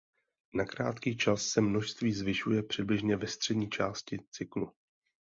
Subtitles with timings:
[0.53, 4.73] Na krátký čas se množství zvyšuje přibližně ve střední části cyklu.